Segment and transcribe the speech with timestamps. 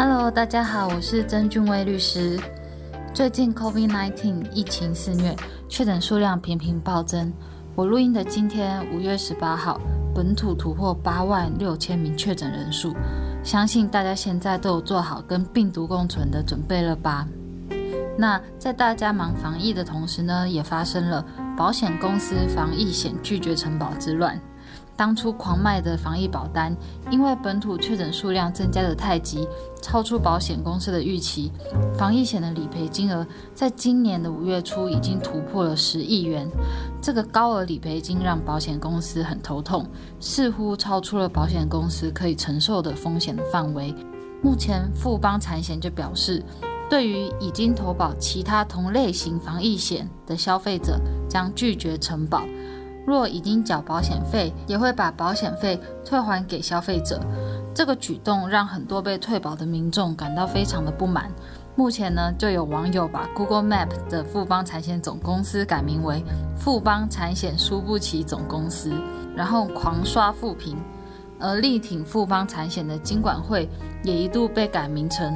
[0.00, 2.38] Hello，大家好，我是曾俊威律师。
[3.12, 5.34] 最近 COVID-19 疫情肆虐，
[5.68, 7.32] 确诊数量频频暴增。
[7.74, 9.80] 我录音的今天，五月十八号，
[10.14, 12.94] 本土突破八万六千名确诊人数。
[13.42, 17.26] 相信大家现在都有做好跟病毒共存的准备了吧？
[18.16, 21.26] 那在大家忙防疫的同时呢，也发生了
[21.56, 24.40] 保险公司防疫险拒绝承保之乱。
[24.98, 26.76] 当初狂卖的防疫保单，
[27.08, 29.46] 因为本土确诊数量增加的太急，
[29.80, 31.52] 超出保险公司的预期，
[31.96, 36.50] 防疫险的理赔金额在今年的五月初已经突破了十亿元。
[37.00, 39.86] 这个高额理赔金让保险公司很头痛，
[40.18, 43.94] 似乎超出了保险公司可以承受的风险的范围。
[44.42, 46.42] 目前富邦产险就表示，
[46.90, 52.42] 对于已经投保其他同类型防疫险的消费者，将拒绝承保。
[53.08, 57.18] 若已经缴保险费，也会把保险费退还给消费者。
[57.74, 61.30] 这个举动让很多被退保的民众感到非常的不满。
[61.74, 66.22] 目前呢，就有网友把 Google Map 的富邦产险总公司改名为
[66.54, 68.92] 富邦产险输不起总公司，
[69.34, 70.76] 然后狂刷负评。
[71.40, 73.66] 而力挺富邦产险的金管会
[74.02, 75.34] 也一度被改名成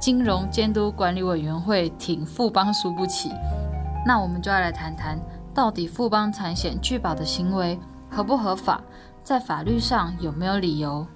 [0.00, 3.30] 金融监督管理委员会挺富邦输不起。
[4.06, 5.20] 那我们就要来谈谈。
[5.52, 7.78] 到底富邦产险拒保的行为
[8.10, 8.80] 合不合法？
[9.22, 11.06] 在法律上有没有理由？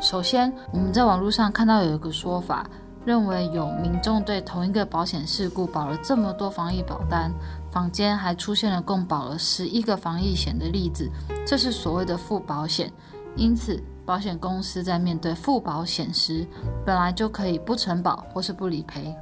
[0.00, 2.66] 首先，我们在网络上看到有一个说法，
[3.04, 7.32] 认为有民众对同一个保险事故保了这么多防疫保单，
[7.70, 11.10] 坊间还出现了共保了十一个防疫险的例子，
[11.46, 12.92] 这是所谓的负保险。
[13.36, 16.46] 因此，保险公司在面对负保险时，
[16.84, 19.14] 本来就可以不承保或是不理赔。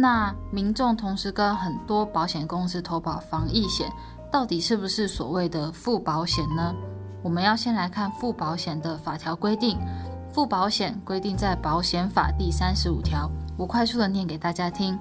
[0.00, 3.92] 那民众同时跟很多保险公司投保防疫险，
[4.32, 6.74] 到底是不是所谓的附保险呢？
[7.22, 9.78] 我们要先来看附保险的法条规定。
[10.32, 14.98] 附保险规定在保险法第三十五条，我快速的念给大家听。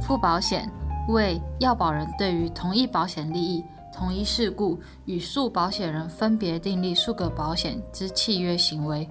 [0.00, 0.68] 附保险
[1.08, 3.64] 为要保人对于同一保险利益、
[3.94, 9.08] 同一事故与诉保险人分别订立数个保险之契约行为。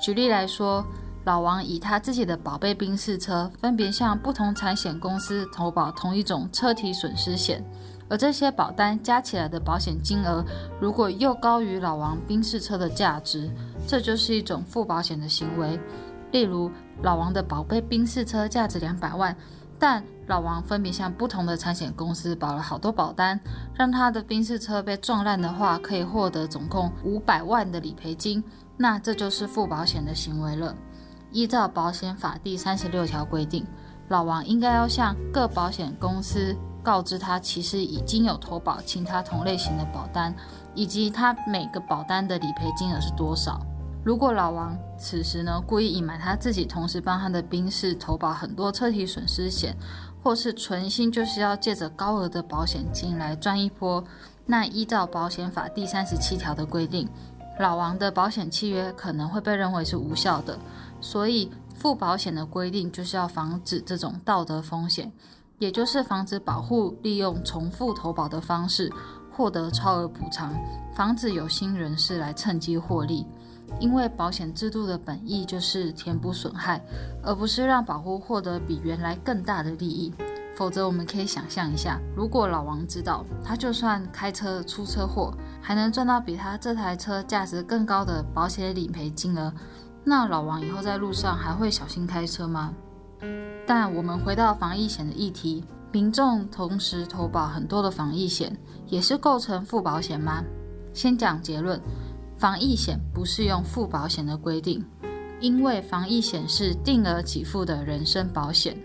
[0.00, 0.84] 举例来说。
[1.24, 7.64] 老王以他自己的宝贝宾士车，分别向不同产险公司投保同一种车体损失险，
[8.10, 10.44] 而这些保单加起来的保险金额，
[10.78, 13.50] 如果又高于老王宾士车的价值，
[13.88, 15.80] 这就是一种负保险的行为。
[16.30, 16.70] 例如，
[17.02, 19.34] 老王的宝贝宾士车价值两百万，
[19.78, 23.40] 但老王分别向不同的产险公司保了好多保单，
[23.74, 28.44] 让他的宾士车被撞烂的话，可以获得总共五百万的理赔金，
[28.76, 30.76] 那这就是负保险的行为了。
[31.34, 33.66] 依照保险法第三十六条规定，
[34.08, 40.32] 老王应该要向各保险公司告知他其实已经有投保其他同类型的保单，
[40.76, 43.60] 以及他每个保单的理赔金额是多少。
[44.04, 49.76] 如果老王此时呢故意隐瞒他自己同时帮他的宾士投保很多车体损失险，
[50.22, 54.04] 或是存心就是要借着高额的保险金来赚一波，
[54.46, 57.08] 那依照保险法第三十七条的规定，
[57.58, 60.58] 老王的保险契约可能会被认为是无效的。
[61.00, 65.12] 所以，付保险的规定就是要防止这种道德风险，
[65.58, 68.90] 也就是防止保护利用重复投保的方式
[69.30, 70.54] 获得超额补偿，
[70.94, 73.26] 防止有心人士来趁机获利。
[73.80, 76.80] 因为保险制度的本意就是填补损害，
[77.22, 80.12] 而不是让保护获得比原来更大的利益。
[80.56, 89.52] 否则，我们可以想象一下，如果老王知道他就算开车出车祸，还能赚到比他这台车价值更高的保险理赔金额。
[90.04, 92.72] 那老王以后在路上还会小心开车吗？
[93.66, 98.56] 但我们回到防疫险的议题，民众同时投保很多的防疫险，
[98.86, 100.44] 也是构成附保险吗？
[100.92, 101.80] 先讲结论，
[102.36, 104.84] 防疫险不适用附保险的规定，
[105.40, 108.76] 因为防疫险是定额给付的人身保险。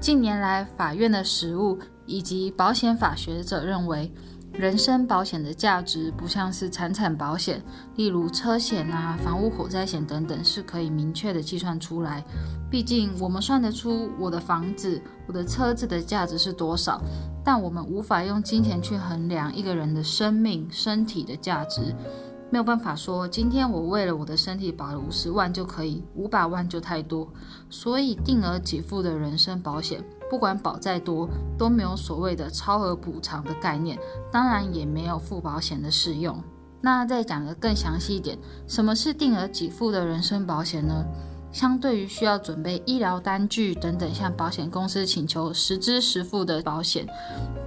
[0.00, 4.12] 近年来，法院的实务以及保险法学者认为。
[4.52, 7.62] 人身保险的价值不像是财产保险，
[7.94, 12.24] 例如车险啊、房屋火灾险等等，是可以明确的计算出来。
[12.68, 17.00] 毕竟我们算得出我的房子、我的车子的价值是多少，
[17.44, 21.94] 但我们无法用金钱去衡量一个人的生命、身体的价值。
[22.50, 27.28] 没有办法说，今天我为了我的身体保了五十万就可以，五百万就太多。
[27.70, 33.96] 所以定额给付的人身保险，不管保再多，都没有所谓的超额补偿的概念，
[34.32, 36.42] 当然也没有付保险的适用。
[36.80, 38.36] 那再讲的更详细一点，
[38.66, 41.04] 什么是定额给付的人身保险呢？
[41.52, 47.06] 相对于需要准备医疗单据等等，向保险公司请求实支实付的保险，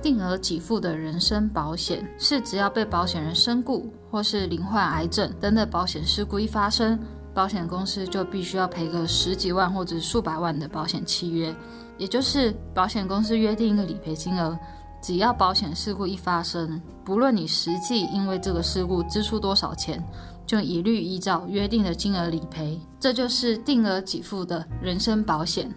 [0.01, 6.97] 定额给付的人身保险是只要被保险人身故或是罹患癌症等等保险事故一发生，
[7.33, 11.53] 保险公司就必须要赔个十几万或者数百万的保险契约，
[11.97, 14.57] 也就是保险公司约定一个理赔金额，
[15.01, 20.01] 只要保险事故一发生，不论你实际因为这个事故支出多少钱，
[20.45, 25.73] 就一律依照约定的金额理赔，这就是定额给付的人身保险。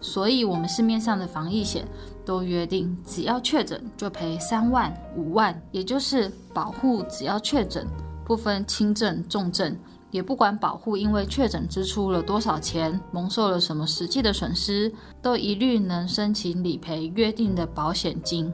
[0.00, 1.86] 所以，我们市面上的防疫险
[2.24, 7.86] 都约定，只要确诊就赔三万、五万，也就是保护只要确诊，
[8.24, 9.76] 不分轻症、重症。
[10.10, 18.50] 也不管保护因为确诊支出了多少钱，蒙受了什么实际的损失，都一律能申请理赔约定的保险金。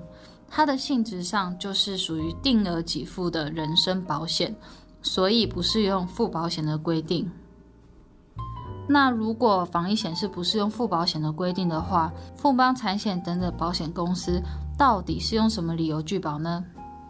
[0.50, 4.56] 它的性质上就是属于定额给付的人身保险，
[5.04, 7.30] 所以不适用附保险的规定。
[8.88, 14.42] 那如果防疫险是不适用附保险的规定的话，富邦产险等等保险公司
[14.76, 16.64] 到底是用什么理由拒保呢？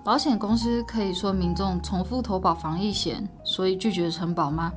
[0.05, 4.71] 保险公司可以说民众重复投保防疫险，所以拒绝承保吗？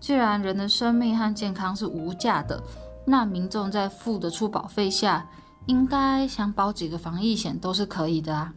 [0.00, 2.60] 既然人的生命和健康是无价的，
[3.04, 5.28] 那民众在付得出保费下，
[5.66, 8.52] 应该想保几个防疫险都是可以的啊。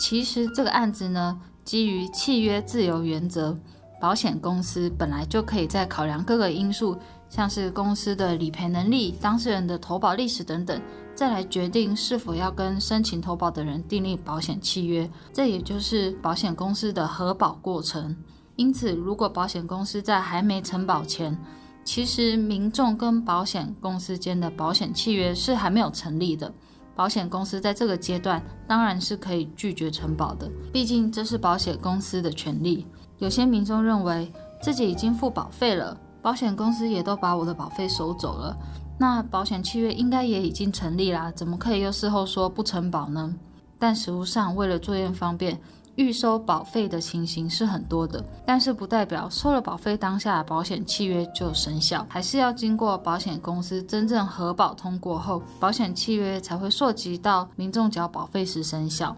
[0.00, 3.58] 其实这个案子呢，基于契约自由原则，
[4.00, 6.96] 保险公司本来就可以在考量各个因素，
[7.28, 10.80] 像是公司的理赔能力、当事人的投保历史等等。
[11.14, 18.16] 再来决定是否要跟申请投保的人订立保险契约，这也就是保险公司的核保过程。
[18.56, 21.38] 因此，如果保险公司在还没承保前，
[21.84, 26.52] 其实民众跟保险公司间的保险契约是还没有成立的，
[26.94, 32.86] 保险公司在这个阶段当然是可以拒绝承保的，毕竟这是保险公司的权利。
[33.18, 38.56] 有些民众认为自己已经付保费了，保险公司也都把我的保费收走了。
[38.98, 43.34] 那保险契约应该也已经成立啦，怎么可以又事后说不承保呢？
[43.78, 45.60] 但实务上，为了作业方便，
[45.96, 59.16] 预收保费的情形是很多的，但是不代表收了保费当下保险契约就生效，还是要经过保险公司真正核保通过后，保险契约才会涉及到民众缴保费时生效。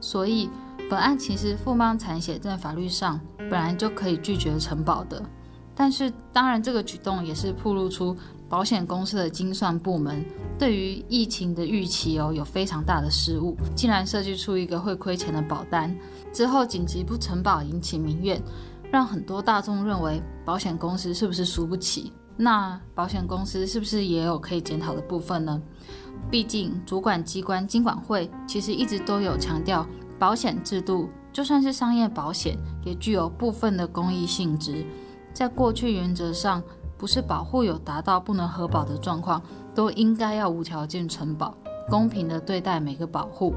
[0.00, 0.48] 所以，
[0.90, 5.22] 本案其实富邦产险在法律上本来就可以拒绝承保的，
[5.74, 8.16] 但是当然这个举动也是暴露出。
[8.46, 10.24] 保险公司的精算部门
[10.56, 15.92] 对于疫情的预期哦有非常大的失误，竟然设计出一个会亏钱的保单，
[16.32, 18.40] 之后紧急不承保引起民怨，
[18.92, 22.12] 让很多大众认为保险公司是不是输不起？
[22.36, 25.60] 那保险公司是不是也有可以检讨的部分呢？
[26.30, 29.84] 毕竟主管机关金管会其实一直都有强调，
[30.16, 34.84] 保险制度就算是商业保险，也具有部分的公益性质，
[35.34, 36.62] 在过去原则上。
[36.96, 39.42] 不是保护有达到不能核保的状况，
[39.74, 41.52] 都应该要无条件承保，
[41.90, 43.52] 公平的对待每个保护。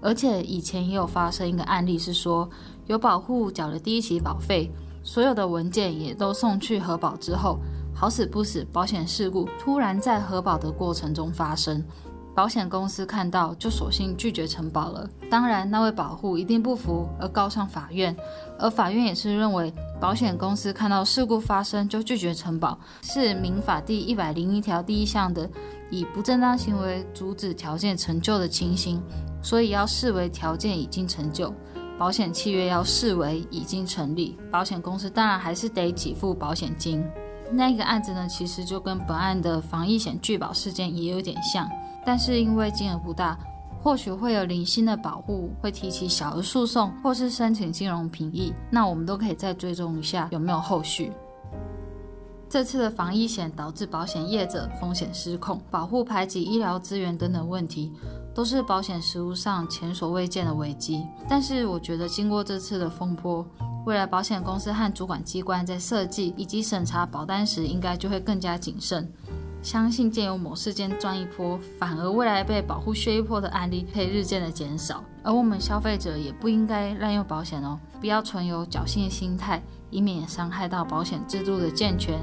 [0.00, 2.48] 而且以前也有发生一个案例，是说
[2.86, 4.70] 有保护缴了第一期保费，
[5.02, 7.58] 所有的文件也都送去核保之后，
[7.92, 11.82] 好死不死，保险事故突然在核保的过程中发生。
[12.34, 15.08] 保险公司看到就索性拒绝承保了。
[15.30, 18.14] 当然，那位保护一定不服而告上法院，
[18.58, 25.48] 而法院也是认为保险公司看到事故发生就拒绝承保，是民法第一百零一条第一项的
[25.90, 29.00] 以不正当行为阻止条件成就的情形，
[29.40, 31.54] 所以要视为条件已经成就，
[31.96, 37.04] 保险契约要视为已经成立，保险公司当然还是得给付保险金。
[37.52, 41.68] 那个案子呢，其实就跟本案的防疫险拒保事件也有点像。
[42.04, 43.38] 但是因为金额不大，
[43.82, 51.12] 或许会有零星的保护会提起小额诉讼，或是申请金融评议，那我们都可以再追踪一下有没有后续。
[52.48, 57.92] 这次的防疫险导致保险业者风险失控，保护排挤医疗资源等等问题，
[58.32, 61.04] 都是保险实务上前所未见的危机。
[61.28, 63.44] 但是我觉得经过这次的风波，
[63.86, 69.12] 未来保险公司和主管机关在设计以及审查保单时，应该就会更加谨慎。
[69.64, 75.02] 相信借由某事件赚一波，反而未来被保护削一波的案例可以日渐的减少。
[75.22, 82.20] 而我们消费者也不应该滥用保险哦，不要存有侥幸心态，以免伤害到保险制度的健全，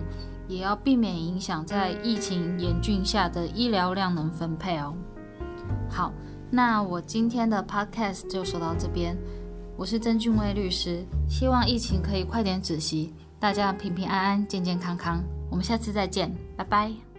[0.48, 4.94] 也要避免影响在疫情严峻下的医疗量能分配哦。
[5.90, 6.14] 好，
[6.52, 9.18] 那我今天的 podcast 就说到这边，
[9.76, 15.24] 我是曾俊威律师，希望疫情可以快点止息，大家平平安安、健健康康。
[15.50, 17.11] 我们下次再见，拜拜。